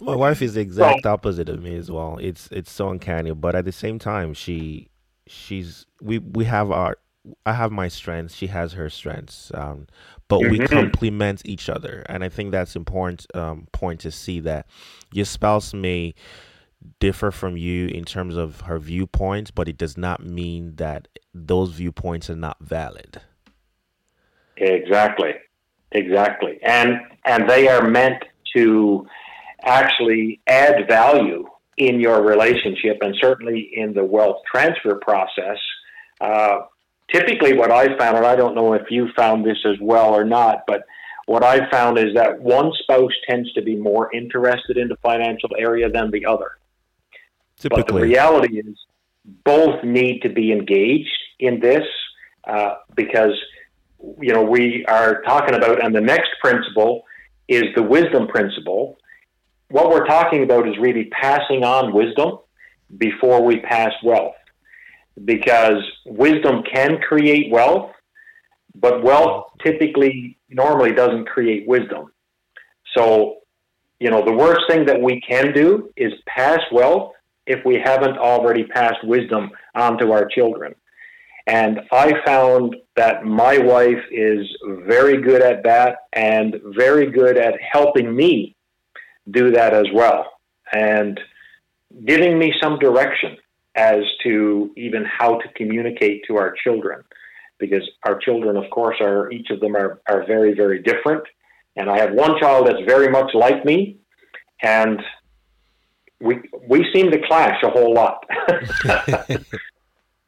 [0.00, 2.18] My wife is the exact opposite of me as well.
[2.20, 4.90] It's it's so uncanny, but at the same time, she
[5.26, 6.96] she's we we have our
[7.44, 9.86] I have my strengths, she has her strengths, um,
[10.28, 10.68] but we Mhm.
[10.68, 14.66] complement each other, and I think that's important um, point to see that
[15.12, 16.14] your spouse may
[17.00, 21.72] differ from you in terms of her viewpoints, but it does not mean that those
[21.72, 23.20] viewpoints are not valid.
[24.60, 25.34] Exactly,
[25.92, 28.22] exactly, and and they are meant
[28.56, 29.06] to
[29.62, 35.58] actually add value in your relationship, and certainly in the wealth transfer process.
[36.20, 36.60] Uh,
[37.12, 40.24] typically, what I found, and I don't know if you found this as well or
[40.24, 40.82] not, but
[41.26, 45.50] what I found is that one spouse tends to be more interested in the financial
[45.58, 46.52] area than the other.
[47.58, 47.82] Typically.
[47.82, 48.76] But the reality is,
[49.44, 51.84] both need to be engaged in this
[52.44, 53.34] uh, because
[54.20, 57.02] you know we are talking about, and the next principle
[57.48, 58.98] is the wisdom principle.
[59.70, 62.38] What we're talking about is really passing on wisdom
[62.96, 64.34] before we pass wealth,
[65.24, 67.90] because wisdom can create wealth,
[68.74, 72.12] but wealth typically normally doesn't create wisdom.
[72.96, 73.38] So,
[74.00, 77.12] you know, the worst thing that we can do is pass wealth
[77.46, 80.74] if we haven't already passed wisdom on to our children.
[81.48, 84.46] And I found that my wife is
[84.86, 88.54] very good at that and very good at helping me
[89.30, 90.26] do that as well.
[90.74, 91.18] And
[92.04, 93.38] giving me some direction
[93.74, 97.02] as to even how to communicate to our children.
[97.58, 101.24] Because our children, of course, are each of them are, are very, very different.
[101.76, 103.98] And I have one child that's very much like me,
[104.62, 105.00] and
[106.20, 108.24] we we seem to clash a whole lot.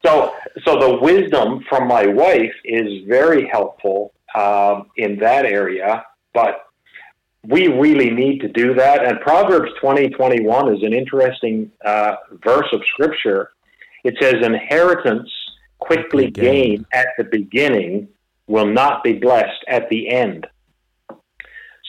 [0.04, 0.32] so
[0.64, 6.66] so the wisdom from my wife is very helpful um, in that area, but
[7.46, 9.04] we really need to do that.
[9.04, 13.50] And Proverbs twenty twenty one is an interesting uh, verse of scripture.
[14.04, 15.30] It says, "Inheritance
[15.78, 18.08] quickly gained at the beginning
[18.46, 20.46] will not be blessed at the end."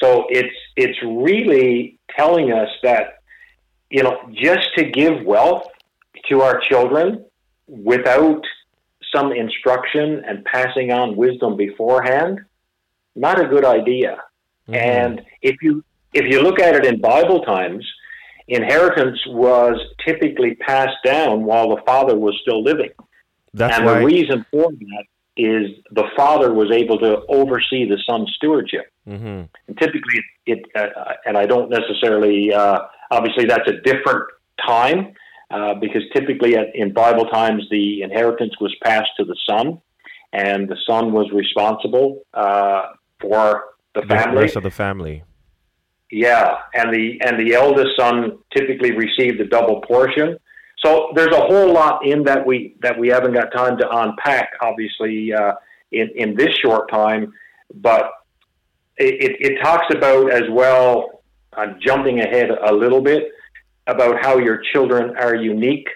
[0.01, 3.19] So it's it's really telling us that
[3.89, 5.67] you know just to give wealth
[6.29, 7.25] to our children
[7.67, 8.41] without
[9.13, 12.39] some instruction and passing on wisdom beforehand,
[13.15, 14.21] not a good idea.
[14.67, 14.75] Mhm.
[14.75, 17.89] And if you if you look at it in Bible times,
[18.47, 22.91] inheritance was typically passed down while the father was still living.
[23.53, 25.03] that's and why the reason for that
[25.35, 28.85] is the father was able to oversee the son's stewardship.
[29.07, 29.49] Mhm.
[29.67, 30.87] And typically, it uh,
[31.25, 34.23] and I don't necessarily uh, obviously that's a different
[34.65, 35.13] time
[35.51, 39.81] uh, because typically at, in Bible times the inheritance was passed to the son,
[40.33, 42.83] and the son was responsible uh,
[43.19, 44.41] for the the family.
[44.41, 45.23] rest of the family.
[46.09, 50.37] Yeah, and the and the eldest son typically received a double portion.
[50.83, 54.49] So there's a whole lot in that we that we haven't got time to unpack,
[54.61, 55.53] obviously, uh,
[55.91, 57.33] in in this short time.
[57.73, 58.11] But
[58.97, 61.23] it, it, it talks about as well,
[61.55, 63.31] uh, jumping ahead a little bit,
[63.87, 65.87] about how your children are unique,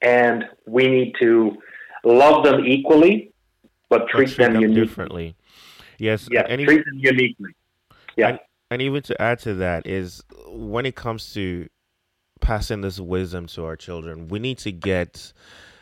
[0.00, 1.56] and we need to
[2.04, 3.32] love them equally,
[3.88, 4.74] but But treat them uniquely.
[4.74, 5.36] differently.
[5.98, 7.50] Yes, Yeah, and, treat them uniquely.
[8.16, 8.38] Yeah.
[8.70, 11.68] and even to add to that is when it comes to
[12.40, 15.32] passing this wisdom to our children, we need to get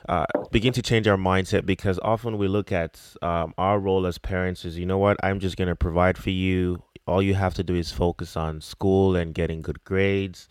[0.09, 4.17] uh, begin to change our mindset because often we look at um, our role as
[4.17, 6.83] parents is, you know what, I'm just going to provide for you.
[7.07, 10.49] All you have to do is focus on school and getting good grades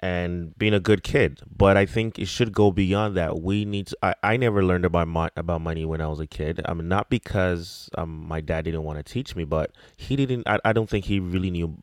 [0.00, 1.40] and being a good kid.
[1.54, 3.40] But I think it should go beyond that.
[3.40, 6.26] We need to, I, I never learned about mo- about money when I was a
[6.26, 6.60] kid.
[6.66, 10.46] I mean, not because um, my dad didn't want to teach me, but he didn't,
[10.46, 11.82] I, I don't think he really knew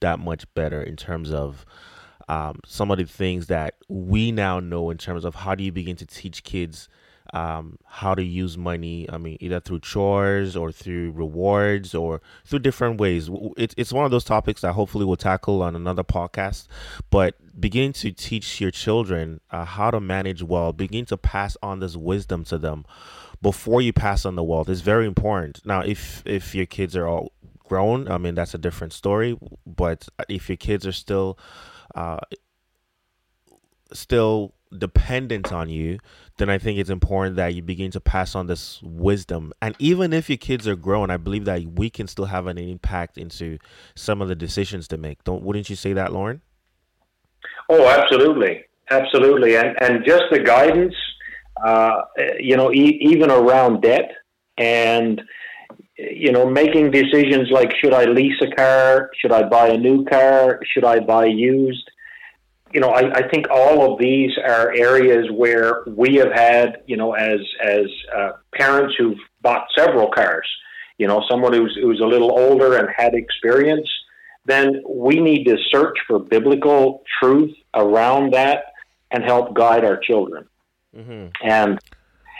[0.00, 1.64] that much better in terms of
[2.28, 5.72] um, some of the things that we now know in terms of how do you
[5.72, 6.88] begin to teach kids
[7.32, 9.08] um, how to use money.
[9.10, 13.30] I mean, either through chores or through rewards or through different ways.
[13.56, 16.68] It's, it's one of those topics that hopefully we'll tackle on another podcast.
[17.10, 21.80] But beginning to teach your children uh, how to manage well, begin to pass on
[21.80, 22.84] this wisdom to them
[23.40, 25.64] before you pass on the wealth is very important.
[25.64, 27.32] Now, if if your kids are all
[27.64, 29.38] grown, I mean that's a different story.
[29.66, 31.38] But if your kids are still
[31.94, 32.18] uh,
[33.92, 35.98] still dependent on you,
[36.36, 39.52] then I think it's important that you begin to pass on this wisdom.
[39.60, 42.58] And even if your kids are grown, I believe that we can still have an
[42.58, 43.58] impact into
[43.94, 45.24] some of the decisions to make.
[45.24, 46.42] Don't wouldn't you say that, Lorne?
[47.68, 50.94] Oh, absolutely, absolutely, and and just the guidance,
[51.64, 52.02] uh,
[52.38, 54.10] you know, e- even around debt
[54.56, 55.20] and
[55.96, 60.04] you know, making decisions like should I lease a car, should I buy a new
[60.04, 61.90] car, should I buy used
[62.72, 66.96] you know, I, I, think all of these are areas where we have had, you
[66.96, 70.48] know, as as uh, parents who've bought several cars,
[70.98, 73.88] you know, someone who's who's a little older and had experience,
[74.44, 78.64] then we need to search for biblical truth around that
[79.10, 80.46] and help guide our children.
[80.94, 81.28] Mm-hmm.
[81.42, 81.78] And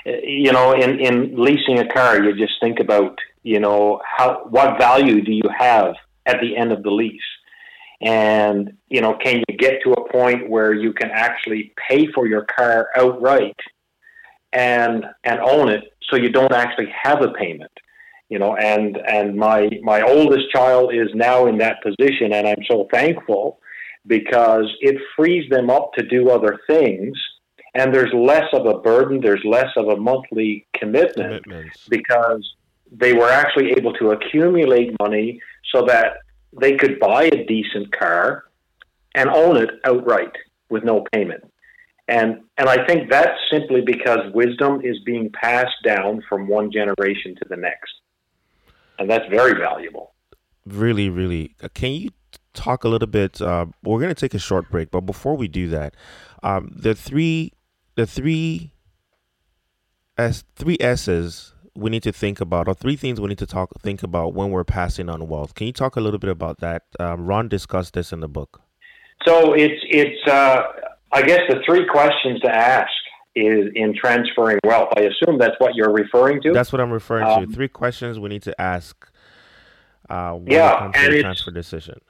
[0.05, 4.79] you know, in in leasing a car, you just think about, you know, how what
[4.79, 5.95] value do you have
[6.27, 7.21] at the end of the lease?
[8.01, 12.29] And, you know, can you get to a point where you can actually pay for
[12.29, 13.57] your car outright
[14.53, 17.73] and and own it so you don't actually have a payment?
[18.29, 22.63] You know, and and my my oldest child is now in that position and I'm
[22.71, 23.59] so thankful
[24.07, 27.19] because it frees them up to do other things
[27.75, 31.45] and there's less of a burden, there's less of a monthly commitment
[31.89, 32.55] because
[32.91, 35.41] they were actually able to accumulate money
[35.73, 36.19] so that
[36.53, 38.45] they could buy a decent car
[39.15, 40.33] and own it outright
[40.71, 41.45] with no payment.
[42.09, 47.35] And and I think that's simply because wisdom is being passed down from one generation
[47.37, 47.93] to the next.
[48.99, 50.15] And that's very valuable.
[50.67, 51.55] Really, really.
[51.63, 52.11] Uh, can you
[52.55, 55.49] talk a little bit uh, we're going to take a short break, but before we
[55.49, 55.95] do that,
[56.43, 57.53] um, the three
[57.95, 58.73] the three
[60.17, 63.71] S three S's we need to think about, or three things we need to talk
[63.81, 65.55] think about when we're passing on wealth.
[65.55, 66.83] Can you talk a little bit about that?
[66.99, 68.61] Um, Ron discussed this in the book.
[69.27, 70.63] So it's it's uh,
[71.13, 72.91] I guess the three questions to ask
[73.37, 74.89] is in transferring wealth.
[74.97, 76.53] I assume that's what you're referring to.
[76.53, 77.53] That's what I'm referring um, to.
[77.53, 79.09] Three questions we need to ask.
[80.11, 82.01] Uh, when yeah, it comes to and transfer decision.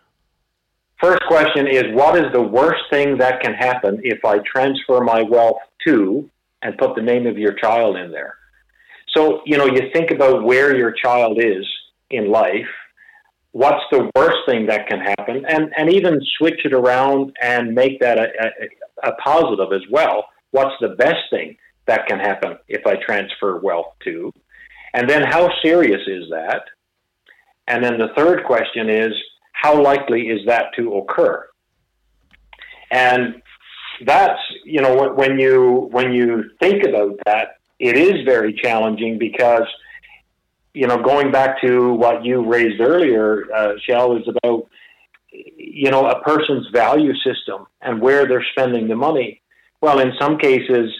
[1.00, 5.22] First question is what is the worst thing that can happen if I transfer my
[5.22, 6.28] wealth to
[6.62, 8.37] and put the name of your child in there?
[9.16, 11.66] So, you know, you think about where your child is
[12.10, 12.68] in life,
[13.52, 18.00] what's the worst thing that can happen, and, and even switch it around and make
[18.00, 18.28] that a,
[19.04, 20.26] a, a positive as well.
[20.50, 21.56] What's the best thing
[21.86, 24.32] that can happen if I transfer wealth to?
[24.94, 26.62] And then how serious is that?
[27.66, 29.12] And then the third question is
[29.52, 31.46] how likely is that to occur?
[32.90, 33.42] And
[34.06, 39.66] that's you know when you when you think about that it is very challenging because,
[40.74, 44.68] you know, going back to what you raised earlier, uh, Shell, is about,
[45.30, 49.40] you know, a person's value system and where they're spending the money.
[49.80, 50.90] Well, in some cases,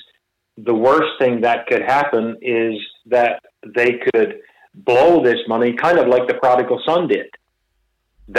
[0.57, 2.74] the worst thing that could happen is
[3.07, 4.41] that they could
[4.74, 7.26] blow this money, kind of like the prodigal son did.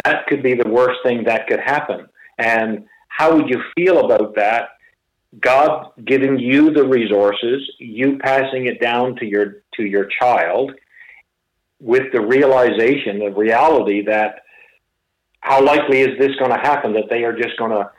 [0.06, 2.08] That could be the worst thing that could happen.
[2.38, 4.70] And how would you feel about that
[5.40, 10.72] God giving you the resources, you passing it down to your to your child
[11.80, 14.44] with the realization, the reality that
[15.42, 17.90] how likely is this going to happen that they are just going to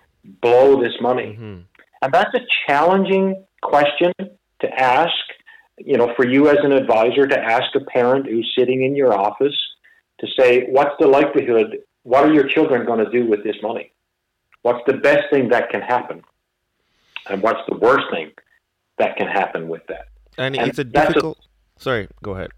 [0.43, 1.37] blow this money?
[1.39, 1.61] Mm-hmm.
[2.03, 5.13] And that's a challenging question to ask,
[5.79, 9.15] you know, for you as an advisor to ask a parent who's sitting in your
[9.15, 9.57] office
[10.21, 11.79] to say, what's the likelihood?
[12.03, 13.93] What are your children going to do with this money?
[14.63, 16.23] What's the best thing that can happen?
[17.29, 18.31] And what's the worst thing
[18.99, 20.07] that can happen with that?
[20.39, 21.39] And, and it's a difficult.
[21.39, 22.51] A, sorry, go ahead.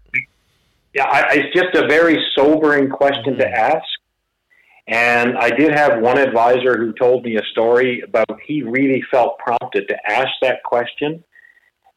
[0.93, 3.39] Yeah, I, it's just a very sobering question mm-hmm.
[3.39, 3.83] to ask,
[4.87, 9.37] And I did have one advisor who told me a story about he really felt
[9.39, 11.23] prompted to ask that question.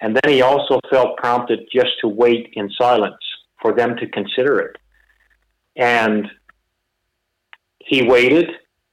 [0.01, 3.17] And then he also felt prompted just to wait in silence
[3.61, 4.77] for them to consider it.
[5.75, 6.29] And
[7.81, 8.49] he waited.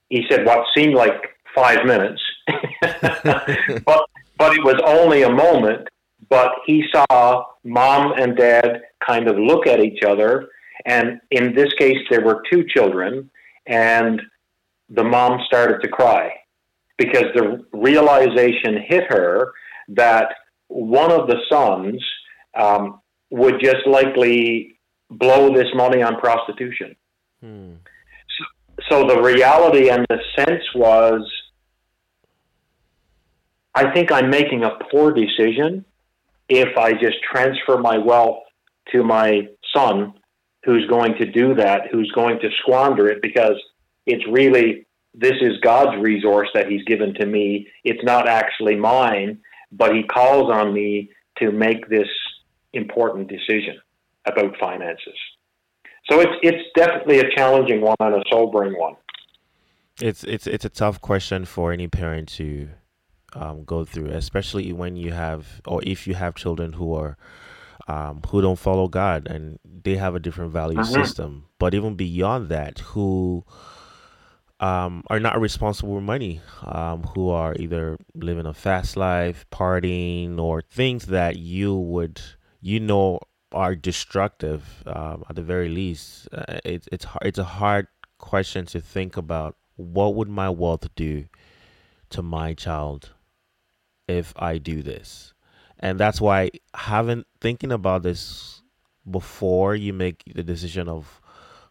[0.09, 2.21] He said what seemed like five minutes,
[3.85, 4.05] but
[4.37, 5.87] but it was only a moment.
[6.29, 10.49] But he saw mom and dad kind of look at each other,
[10.85, 13.29] and in this case, there were two children,
[13.67, 14.21] and
[14.89, 16.31] the mom started to cry
[16.97, 19.51] because the realization hit her
[19.89, 20.33] that
[20.67, 22.03] one of the sons
[22.55, 24.79] um, would just likely
[25.09, 26.95] blow this money on prostitution.
[27.41, 27.73] Hmm.
[28.37, 28.45] So,
[28.89, 31.21] so the reality and the sense was
[33.75, 35.85] I think I'm making a poor decision
[36.49, 38.43] if I just transfer my wealth
[38.91, 40.13] to my son
[40.63, 43.61] who's going to do that, who's going to squander it because
[44.05, 47.67] it's really this is God's resource that he's given to me.
[47.83, 49.39] It's not actually mine,
[49.71, 52.07] but he calls on me to make this
[52.73, 53.79] important decision
[54.25, 55.17] about finances.
[56.09, 58.95] So it's it's definitely a challenging one and a sobering one.
[60.01, 62.69] It's it's it's a tough question for any parent to
[63.35, 67.17] um, go through, especially when you have or if you have children who are
[67.87, 70.93] um, who don't follow God and they have a different value mm-hmm.
[70.93, 71.45] system.
[71.59, 73.43] But even beyond that, who
[74.59, 80.39] um, are not responsible with money, um, who are either living a fast life, partying,
[80.39, 82.21] or things that you would
[82.61, 83.19] you know
[83.51, 86.27] are destructive um, at the very least.
[86.31, 89.57] Uh, it's it's hard, it's a hard question to think about.
[89.75, 91.25] What would my wealth do
[92.11, 93.11] to my child
[94.07, 95.33] if I do this?
[95.79, 98.61] And that's why having thinking about this
[99.09, 101.21] before you make the decision of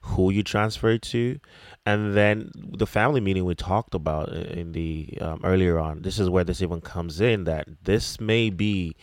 [0.02, 1.38] who you transfer to
[1.86, 6.28] and then the family meeting we talked about in the um, earlier on this is
[6.28, 8.96] where this even comes in that this may be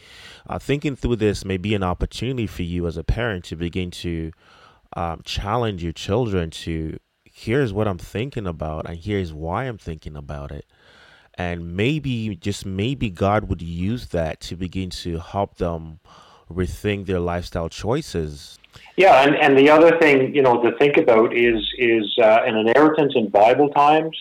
[0.50, 3.90] uh, thinking through this may be an opportunity for you as a parent to begin
[3.90, 4.32] to
[4.98, 10.18] um, challenge your children to here's what i'm thinking about and here's why i'm thinking
[10.18, 10.66] about it
[11.40, 16.00] and maybe just maybe god would use that to begin to help them
[16.52, 18.58] rethink their lifestyle choices.
[18.98, 22.56] Yeah, and, and the other thing you know to think about is is uh, an
[22.56, 24.18] inheritance in Bible times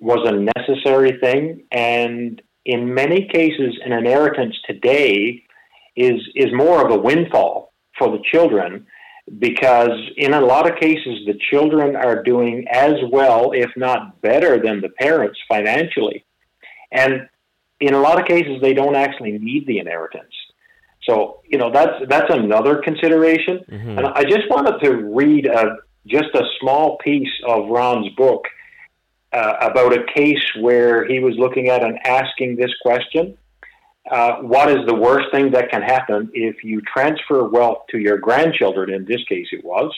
[0.00, 5.42] was a necessary thing, and in many cases, an inheritance today
[5.96, 8.86] is is more of a windfall for the children
[9.38, 14.60] because in a lot of cases the children are doing as well, if not better,
[14.60, 16.24] than the parents financially,
[16.90, 17.28] and
[17.80, 20.34] in a lot of cases they don't actually need the inheritance.
[21.08, 23.60] So you know that's that's another consideration.
[23.68, 23.98] Mm-hmm.
[23.98, 28.44] And I just wanted to read a, just a small piece of Ron's book
[29.32, 33.36] uh, about a case where he was looking at and asking this question:
[34.10, 38.18] uh, What is the worst thing that can happen if you transfer wealth to your
[38.18, 38.92] grandchildren?
[38.92, 39.92] In this case, it was.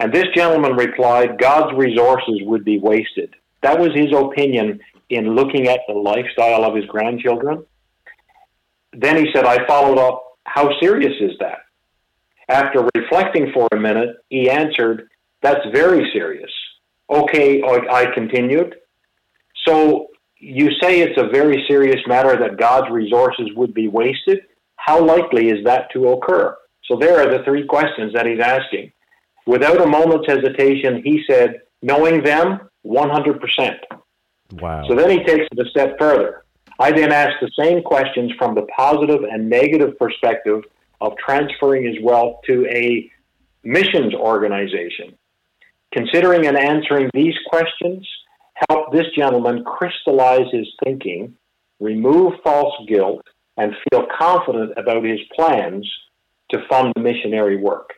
[0.00, 3.34] And this gentleman replied, God's resources would be wasted.
[3.62, 7.64] That was his opinion in looking at the lifestyle of his grandchildren
[8.96, 11.58] then he said, I followed up, How serious is that?
[12.48, 15.08] After reflecting for a minute, he answered,
[15.42, 16.50] That's very serious.
[17.10, 18.76] Okay, I continued.
[19.66, 20.08] So
[20.38, 24.40] you say it's a very serious matter that God's resources would be wasted.
[24.76, 26.56] How likely is that to occur?
[26.84, 28.92] So there are the three questions that he's asking.
[29.46, 33.78] Without a moment's hesitation, he said, knowing them, 100%.
[34.52, 34.84] Wow.
[34.88, 36.44] So then he takes it a step further.
[36.78, 40.62] I then asked the same questions from the positive and negative perspective
[41.00, 43.10] of transferring his wealth to a
[43.62, 45.16] missions organization.
[45.92, 48.06] Considering and answering these questions
[48.68, 51.34] helped this gentleman crystallize his thinking,
[51.80, 53.22] remove false guilt,
[53.56, 55.88] and feel confident about his plans
[56.50, 57.90] to fund the missionary work.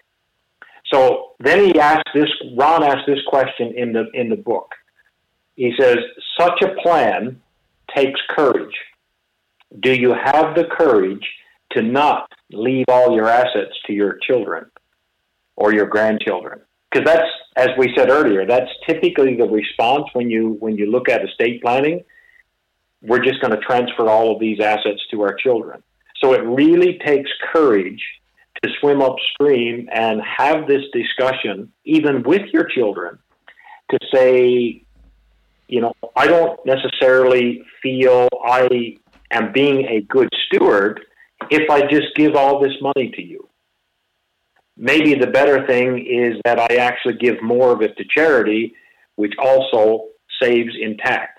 [0.92, 4.72] So then he asked this, Ron asked this question in the, in the book.
[5.56, 5.98] He says,
[6.38, 7.40] such a plan
[7.94, 8.74] takes courage.
[9.80, 11.26] Do you have the courage
[11.72, 14.66] to not leave all your assets to your children
[15.56, 16.60] or your grandchildren?
[16.90, 21.08] Because that's, as we said earlier, that's typically the response when you when you look
[21.08, 22.04] at estate planning.
[23.02, 25.82] We're just going to transfer all of these assets to our children.
[26.22, 28.02] So it really takes courage
[28.62, 33.18] to swim upstream and have this discussion, even with your children,
[33.90, 34.82] to say,
[35.68, 38.96] you know, I don't necessarily feel I
[39.30, 41.00] am being a good steward
[41.50, 43.48] if I just give all this money to you.
[44.76, 48.74] Maybe the better thing is that I actually give more of it to charity,
[49.14, 50.08] which also
[50.42, 51.32] saves in tax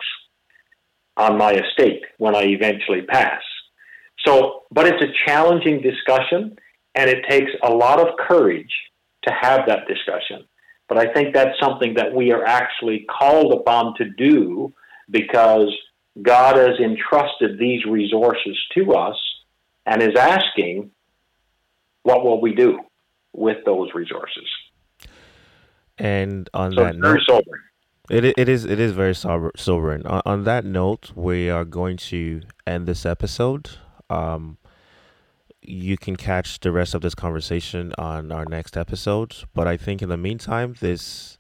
[1.16, 3.42] on my estate when I eventually pass.
[4.26, 6.58] So, but it's a challenging discussion
[6.96, 8.74] and it takes a lot of courage
[9.24, 10.46] to have that discussion.
[10.90, 14.74] But I think that's something that we are actually called upon to do
[15.10, 15.70] because
[16.22, 19.18] God has entrusted these resources to us
[19.86, 20.90] and is asking,
[22.02, 22.80] what will we do
[23.38, 24.50] with those resources?
[25.98, 27.62] And on so that note, sobering.
[28.10, 30.06] It, it is it is very sober, sobering.
[30.06, 33.72] On, on, that note, we are going to end this episode.
[34.10, 34.58] Um,
[35.62, 39.36] you can catch the rest of this conversation on our next episode.
[39.54, 41.38] But I think in the meantime, this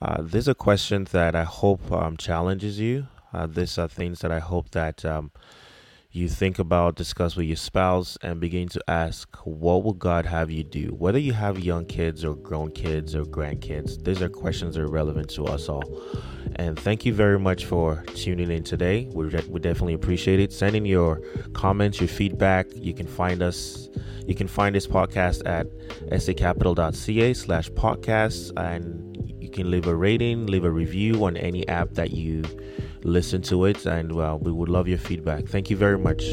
[0.00, 3.06] uh, there's a question that I hope um, challenges you.
[3.32, 5.32] Uh, these are things that I hope that um,
[6.14, 10.48] you think about, discuss with your spouse, and begin to ask, what will God have
[10.48, 10.94] you do?
[10.96, 14.88] Whether you have young kids or grown kids or grandkids, these are questions that are
[14.88, 15.82] relevant to us all.
[16.54, 19.08] And thank you very much for tuning in today.
[19.12, 20.52] We, re- we definitely appreciate it.
[20.52, 21.20] Send in your
[21.52, 22.68] comments, your feedback.
[22.76, 23.88] You can find us.
[24.24, 25.66] You can find this podcast at
[26.10, 31.94] sacapital.ca slash podcasts, and you can leave a rating, leave a review on any app
[31.94, 32.44] that you
[33.04, 35.46] listen to it, and well, we would love your feedback.
[35.46, 36.24] Thank you very much.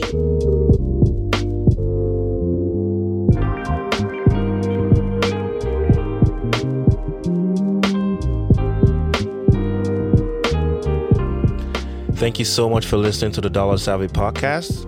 [12.16, 14.88] Thank you so much for listening to the Dollar Savvy podcast.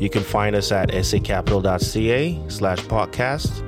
[0.00, 3.60] You can find us at sacapital.ca slash podcast,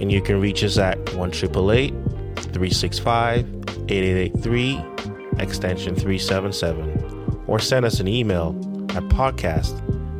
[0.00, 3.46] and you can reach us at 1 365
[3.88, 5.09] 8883
[5.40, 8.56] extension 377, or send us an email
[8.90, 9.76] at podcast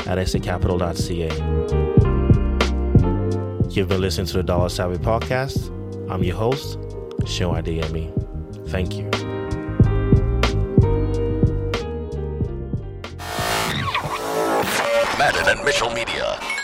[0.07, 1.31] at sacapital.ca.
[3.71, 5.69] You've been listening to the Dollar Savvy Podcast.
[6.11, 6.79] I'm your host,
[7.21, 8.11] Seun Adeyemi.
[8.69, 9.09] Thank you.
[15.19, 16.60] Madden and Mitchell Media.